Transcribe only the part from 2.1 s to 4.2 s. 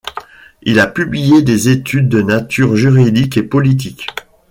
natures juridique et politique.